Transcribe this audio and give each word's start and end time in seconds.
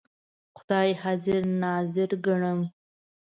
خدای 0.57 0.89
حاضر 1.03 1.41
ناظر 1.61 2.09
ګڼم. 2.25 2.59